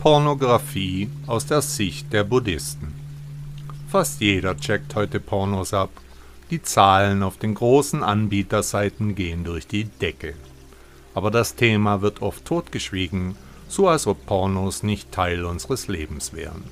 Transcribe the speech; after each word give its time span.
Pornografie 0.00 1.10
aus 1.26 1.44
der 1.44 1.60
Sicht 1.60 2.10
der 2.14 2.24
Buddhisten. 2.24 2.94
Fast 3.90 4.22
jeder 4.22 4.56
checkt 4.56 4.94
heute 4.94 5.20
Pornos 5.20 5.74
ab. 5.74 5.90
Die 6.50 6.62
Zahlen 6.62 7.22
auf 7.22 7.36
den 7.36 7.52
großen 7.52 8.02
Anbieterseiten 8.02 9.14
gehen 9.14 9.44
durch 9.44 9.66
die 9.66 9.84
Decke. 9.84 10.32
Aber 11.12 11.30
das 11.30 11.54
Thema 11.54 12.00
wird 12.00 12.22
oft 12.22 12.46
totgeschwiegen, 12.46 13.36
so 13.68 13.88
als 13.88 14.06
ob 14.06 14.24
Pornos 14.24 14.82
nicht 14.82 15.12
Teil 15.12 15.44
unseres 15.44 15.86
Lebens 15.86 16.32
wären. 16.32 16.64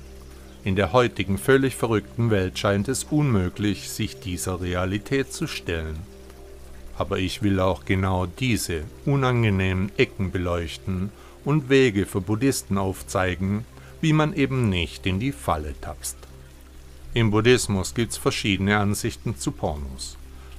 In 0.63 0.75
der 0.75 0.91
heutigen 0.91 1.37
völlig 1.37 1.75
verrückten 1.75 2.31
Welt 2.31 2.57
scheint 2.57 2.87
es 2.87 3.03
unmöglich, 3.03 3.91
sich 3.91 4.19
dieser 4.19 4.59
Realität 4.59 5.31
zu 5.31 5.45
stellen. 5.45 5.99
Aber 6.97 7.19
ich 7.19 7.43
will 7.43 7.59
auch 7.59 7.85
genau 7.85 8.25
diese 8.25 8.85
unangenehmen 9.05 9.91
Ecken 9.97 10.31
beleuchten 10.31 11.11
und 11.45 11.69
Wege 11.69 12.05
für 12.05 12.21
Buddhisten 12.21 12.77
aufzeigen, 12.77 13.65
wie 14.01 14.13
man 14.13 14.33
eben 14.33 14.69
nicht 14.69 15.05
in 15.05 15.19
die 15.19 15.31
Falle 15.31 15.73
tapst. 15.81 16.17
Im 17.13 17.31
Buddhismus 17.31 17.93
gibt 17.93 18.11
es 18.11 18.17
verschiedene 18.17 18.77
Ansichten 18.77 19.37
zu 19.37 19.51
Pornos. 19.51 20.17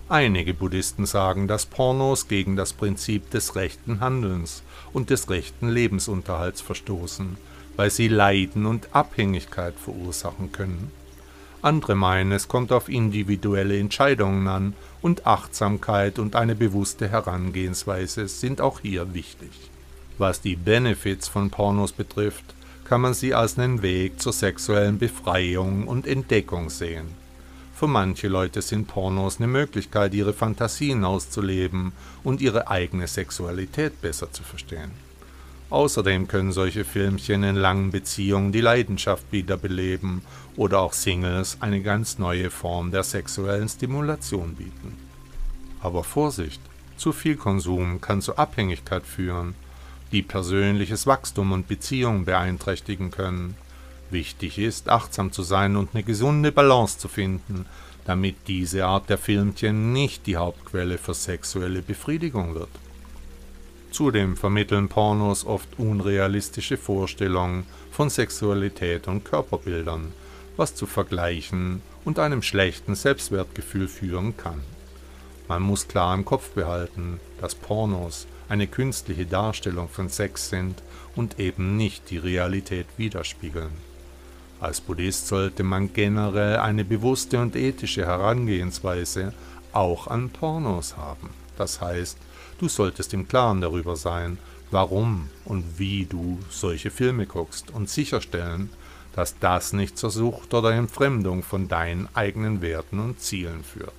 Einige 0.08 0.54
Buddhisten 0.54 1.06
sagen, 1.06 1.46
dass 1.46 1.66
Pornos 1.66 2.26
gegen 2.26 2.56
das 2.56 2.72
Prinzip 2.72 3.30
des 3.30 3.54
rechten 3.54 4.00
Handelns 4.00 4.64
und 4.92 5.10
des 5.10 5.30
rechten 5.30 5.68
Lebensunterhalts 5.68 6.60
verstoßen, 6.60 7.36
weil 7.76 7.90
sie 7.90 8.08
Leiden 8.08 8.66
und 8.66 8.88
Abhängigkeit 8.92 9.74
verursachen 9.78 10.50
können. 10.50 10.90
Andere 11.62 11.94
meinen, 11.94 12.32
es 12.32 12.48
kommt 12.48 12.72
auf 12.72 12.88
individuelle 12.88 13.78
Entscheidungen 13.78 14.48
an 14.48 14.74
und 15.02 15.26
Achtsamkeit 15.26 16.18
und 16.18 16.34
eine 16.34 16.56
bewusste 16.56 17.08
Herangehensweise 17.08 18.26
sind 18.26 18.60
auch 18.60 18.80
hier 18.80 19.14
wichtig. 19.14 19.50
Was 20.20 20.42
die 20.42 20.54
Benefits 20.54 21.28
von 21.28 21.48
Pornos 21.48 21.92
betrifft, 21.92 22.44
kann 22.84 23.00
man 23.00 23.14
sie 23.14 23.32
als 23.32 23.58
einen 23.58 23.80
Weg 23.80 24.20
zur 24.20 24.34
sexuellen 24.34 24.98
Befreiung 24.98 25.88
und 25.88 26.06
Entdeckung 26.06 26.68
sehen. 26.68 27.06
Für 27.74 27.86
manche 27.86 28.28
Leute 28.28 28.60
sind 28.60 28.86
Pornos 28.86 29.38
eine 29.38 29.46
Möglichkeit, 29.46 30.12
ihre 30.12 30.34
Fantasien 30.34 31.06
auszuleben 31.06 31.92
und 32.22 32.42
ihre 32.42 32.68
eigene 32.68 33.06
Sexualität 33.06 34.02
besser 34.02 34.30
zu 34.30 34.42
verstehen. 34.42 34.90
Außerdem 35.70 36.28
können 36.28 36.52
solche 36.52 36.84
Filmchen 36.84 37.42
in 37.42 37.56
langen 37.56 37.90
Beziehungen 37.90 38.52
die 38.52 38.60
Leidenschaft 38.60 39.24
wiederbeleben 39.30 40.20
oder 40.54 40.80
auch 40.80 40.92
Singles 40.92 41.56
eine 41.60 41.80
ganz 41.80 42.18
neue 42.18 42.50
Form 42.50 42.90
der 42.90 43.04
sexuellen 43.04 43.70
Stimulation 43.70 44.54
bieten. 44.56 44.98
Aber 45.80 46.04
Vorsicht, 46.04 46.60
zu 46.98 47.12
viel 47.12 47.36
Konsum 47.36 48.02
kann 48.02 48.20
zu 48.20 48.36
Abhängigkeit 48.36 49.06
führen 49.06 49.54
die 50.12 50.22
persönliches 50.22 51.06
Wachstum 51.06 51.52
und 51.52 51.68
Beziehungen 51.68 52.24
beeinträchtigen 52.24 53.10
können. 53.10 53.56
Wichtig 54.10 54.58
ist, 54.58 54.88
achtsam 54.88 55.32
zu 55.32 55.42
sein 55.42 55.76
und 55.76 55.90
eine 55.94 56.02
gesunde 56.02 56.50
Balance 56.50 56.98
zu 56.98 57.08
finden, 57.08 57.66
damit 58.04 58.36
diese 58.48 58.86
Art 58.86 59.08
der 59.08 59.18
Filmchen 59.18 59.92
nicht 59.92 60.26
die 60.26 60.36
Hauptquelle 60.36 60.98
für 60.98 61.14
sexuelle 61.14 61.82
Befriedigung 61.82 62.54
wird. 62.54 62.70
Zudem 63.90 64.36
vermitteln 64.36 64.88
Pornos 64.88 65.44
oft 65.44 65.78
unrealistische 65.78 66.76
Vorstellungen 66.76 67.64
von 67.90 68.08
Sexualität 68.08 69.08
und 69.08 69.24
Körperbildern, 69.24 70.12
was 70.56 70.74
zu 70.74 70.86
Vergleichen 70.86 71.82
und 72.04 72.18
einem 72.18 72.42
schlechten 72.42 72.94
Selbstwertgefühl 72.94 73.88
führen 73.88 74.36
kann. 74.36 74.60
Man 75.48 75.62
muss 75.62 75.88
klar 75.88 76.14
im 76.14 76.24
Kopf 76.24 76.50
behalten, 76.50 77.18
dass 77.40 77.54
Pornos 77.54 78.26
eine 78.50 78.66
künstliche 78.66 79.26
Darstellung 79.26 79.88
von 79.88 80.08
Sex 80.08 80.50
sind 80.50 80.82
und 81.16 81.38
eben 81.38 81.76
nicht 81.76 82.10
die 82.10 82.18
Realität 82.18 82.86
widerspiegeln. 82.96 83.70
Als 84.60 84.80
Buddhist 84.80 85.28
sollte 85.28 85.62
man 85.62 85.92
generell 85.92 86.58
eine 86.58 86.84
bewusste 86.84 87.40
und 87.40 87.56
ethische 87.56 88.04
Herangehensweise 88.04 89.32
auch 89.72 90.08
an 90.08 90.30
Pornos 90.30 90.96
haben. 90.96 91.30
Das 91.56 91.80
heißt, 91.80 92.18
du 92.58 92.68
solltest 92.68 93.14
im 93.14 93.26
Klaren 93.26 93.60
darüber 93.60 93.96
sein, 93.96 94.38
warum 94.70 95.30
und 95.44 95.78
wie 95.78 96.04
du 96.04 96.38
solche 96.50 96.90
Filme 96.90 97.26
guckst 97.26 97.70
und 97.70 97.88
sicherstellen, 97.88 98.70
dass 99.14 99.38
das 99.38 99.72
nicht 99.72 99.96
zur 99.96 100.10
Sucht 100.10 100.54
oder 100.54 100.72
Entfremdung 100.72 101.42
von 101.42 101.68
deinen 101.68 102.08
eigenen 102.14 102.62
Werten 102.62 103.00
und 103.00 103.20
Zielen 103.20 103.64
führt. 103.64 103.92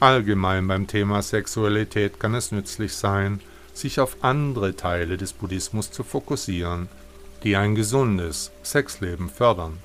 Allgemein 0.00 0.68
beim 0.68 0.86
Thema 0.86 1.22
Sexualität 1.22 2.20
kann 2.20 2.34
es 2.34 2.52
nützlich 2.52 2.94
sein, 2.94 3.40
sich 3.78 4.00
auf 4.00 4.18
andere 4.22 4.76
Teile 4.76 5.16
des 5.16 5.32
Buddhismus 5.32 5.90
zu 5.90 6.02
fokussieren, 6.02 6.88
die 7.44 7.56
ein 7.56 7.74
gesundes 7.74 8.50
Sexleben 8.62 9.28
fördern. 9.28 9.78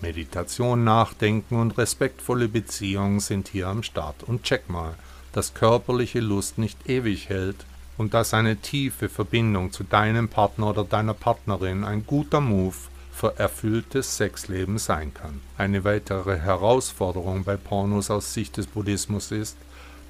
Meditation, 0.00 0.84
Nachdenken 0.84 1.56
und 1.56 1.76
respektvolle 1.76 2.48
Beziehungen 2.48 3.20
sind 3.20 3.48
hier 3.48 3.68
am 3.68 3.82
Start. 3.82 4.22
Und 4.22 4.44
check 4.44 4.70
mal, 4.70 4.94
dass 5.32 5.54
körperliche 5.54 6.20
Lust 6.20 6.58
nicht 6.58 6.88
ewig 6.88 7.28
hält 7.28 7.66
und 7.96 8.14
dass 8.14 8.32
eine 8.32 8.56
tiefe 8.56 9.08
Verbindung 9.08 9.72
zu 9.72 9.84
deinem 9.84 10.28
Partner 10.28 10.70
oder 10.70 10.84
deiner 10.84 11.14
Partnerin 11.14 11.84
ein 11.84 12.06
guter 12.06 12.40
Move 12.40 12.76
für 13.12 13.36
erfülltes 13.36 14.16
Sexleben 14.16 14.78
sein 14.78 15.12
kann. 15.12 15.40
Eine 15.56 15.82
weitere 15.82 16.38
Herausforderung 16.38 17.42
bei 17.42 17.56
Pornos 17.56 18.10
aus 18.10 18.32
Sicht 18.32 18.56
des 18.56 18.68
Buddhismus 18.68 19.32
ist, 19.32 19.56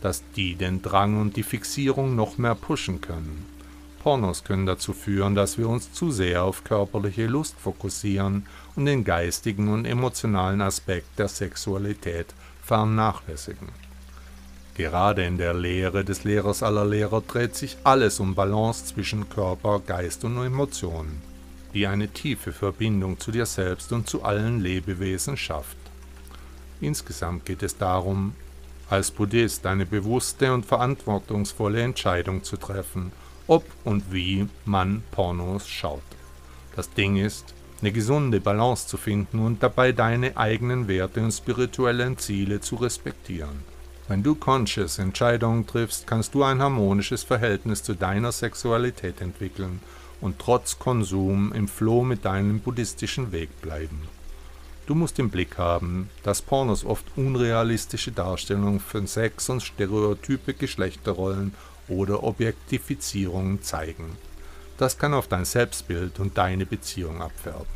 dass 0.00 0.22
die 0.36 0.54
den 0.54 0.82
Drang 0.82 1.20
und 1.20 1.36
die 1.36 1.42
Fixierung 1.42 2.14
noch 2.14 2.38
mehr 2.38 2.54
pushen 2.54 3.00
können. 3.00 3.46
Pornos 4.02 4.44
können 4.44 4.66
dazu 4.66 4.92
führen, 4.92 5.34
dass 5.34 5.58
wir 5.58 5.68
uns 5.68 5.92
zu 5.92 6.10
sehr 6.10 6.44
auf 6.44 6.64
körperliche 6.64 7.26
Lust 7.26 7.56
fokussieren 7.58 8.46
und 8.76 8.86
den 8.86 9.04
geistigen 9.04 9.68
und 9.68 9.84
emotionalen 9.84 10.60
Aspekt 10.60 11.18
der 11.18 11.28
Sexualität 11.28 12.26
vernachlässigen. 12.62 13.68
Gerade 14.74 15.24
in 15.24 15.38
der 15.38 15.54
Lehre 15.54 16.04
des 16.04 16.22
Lehrers 16.22 16.62
aller 16.62 16.84
Lehrer 16.84 17.20
dreht 17.20 17.56
sich 17.56 17.76
alles 17.82 18.20
um 18.20 18.36
Balance 18.36 18.86
zwischen 18.86 19.28
Körper, 19.28 19.80
Geist 19.84 20.24
und 20.24 20.40
Emotionen, 20.40 21.20
die 21.74 21.88
eine 21.88 22.06
tiefe 22.06 22.52
Verbindung 22.52 23.18
zu 23.18 23.32
dir 23.32 23.46
selbst 23.46 23.92
und 23.92 24.08
zu 24.08 24.22
allen 24.22 24.60
Lebewesen 24.60 25.36
schafft. 25.36 25.76
Insgesamt 26.80 27.44
geht 27.44 27.64
es 27.64 27.76
darum, 27.76 28.34
als 28.90 29.10
Buddhist 29.10 29.66
eine 29.66 29.86
bewusste 29.86 30.52
und 30.52 30.64
verantwortungsvolle 30.64 31.82
Entscheidung 31.82 32.42
zu 32.42 32.56
treffen, 32.56 33.12
ob 33.46 33.64
und 33.84 34.12
wie 34.12 34.48
man 34.64 35.02
Pornos 35.10 35.68
schaut. 35.68 36.02
Das 36.74 36.90
Ding 36.90 37.16
ist, 37.16 37.54
eine 37.80 37.92
gesunde 37.92 38.40
Balance 38.40 38.86
zu 38.86 38.96
finden 38.96 39.38
und 39.38 39.62
dabei 39.62 39.92
deine 39.92 40.36
eigenen 40.36 40.88
Werte 40.88 41.20
und 41.20 41.32
spirituellen 41.32 42.18
Ziele 42.18 42.60
zu 42.60 42.76
respektieren. 42.76 43.62
Wenn 44.08 44.22
du 44.22 44.34
conscious 44.34 44.98
Entscheidungen 44.98 45.66
triffst, 45.66 46.06
kannst 46.06 46.34
du 46.34 46.42
ein 46.42 46.62
harmonisches 46.62 47.22
Verhältnis 47.22 47.82
zu 47.82 47.94
deiner 47.94 48.32
Sexualität 48.32 49.20
entwickeln 49.20 49.80
und 50.20 50.38
trotz 50.38 50.78
Konsum 50.78 51.52
im 51.52 51.68
Floh 51.68 52.02
mit 52.02 52.24
deinem 52.24 52.60
buddhistischen 52.60 53.32
Weg 53.32 53.60
bleiben. 53.60 54.00
Du 54.88 54.94
musst 54.94 55.18
im 55.18 55.28
Blick 55.28 55.58
haben, 55.58 56.08
dass 56.22 56.40
Pornos 56.40 56.82
oft 56.82 57.04
unrealistische 57.14 58.10
Darstellungen 58.10 58.80
von 58.80 59.06
Sex 59.06 59.50
und 59.50 59.62
stereotype 59.62 60.54
Geschlechterrollen 60.54 61.52
oder 61.88 62.24
Objektifizierungen 62.24 63.62
zeigen. 63.62 64.16
Das 64.78 64.96
kann 64.96 65.12
auf 65.12 65.28
dein 65.28 65.44
Selbstbild 65.44 66.18
und 66.20 66.38
deine 66.38 66.64
Beziehung 66.64 67.20
abfärben. 67.20 67.66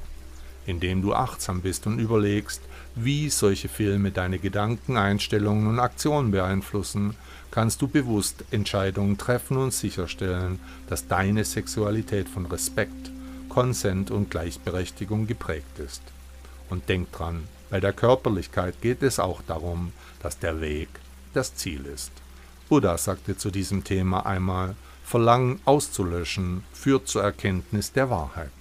Indem 0.64 1.02
du 1.02 1.12
achtsam 1.12 1.60
bist 1.60 1.86
und 1.86 1.98
überlegst, 1.98 2.62
wie 2.94 3.28
solche 3.28 3.68
Filme 3.68 4.10
deine 4.10 4.38
Gedanken, 4.38 4.96
Einstellungen 4.96 5.66
und 5.66 5.80
Aktionen 5.80 6.30
beeinflussen, 6.30 7.14
kannst 7.50 7.82
du 7.82 7.88
bewusst 7.88 8.42
Entscheidungen 8.52 9.18
treffen 9.18 9.58
und 9.58 9.74
sicherstellen, 9.74 10.60
dass 10.88 11.08
deine 11.08 11.44
Sexualität 11.44 12.30
von 12.30 12.46
Respekt, 12.46 13.12
Konsent 13.50 14.10
und 14.10 14.30
Gleichberechtigung 14.30 15.26
geprägt 15.26 15.78
ist. 15.78 16.00
Und 16.70 16.88
denk 16.88 17.12
dran, 17.12 17.48
bei 17.70 17.80
der 17.80 17.92
Körperlichkeit 17.92 18.80
geht 18.80 19.02
es 19.02 19.18
auch 19.18 19.42
darum, 19.42 19.92
dass 20.22 20.38
der 20.38 20.60
Weg 20.60 20.88
das 21.34 21.54
Ziel 21.54 21.86
ist. 21.86 22.12
Buddha 22.68 22.96
sagte 22.98 23.36
zu 23.36 23.50
diesem 23.50 23.84
Thema 23.84 24.26
einmal, 24.26 24.76
Verlangen 25.04 25.60
auszulöschen 25.64 26.64
führt 26.72 27.08
zur 27.08 27.22
Erkenntnis 27.22 27.92
der 27.92 28.08
Wahrheit. 28.08 28.52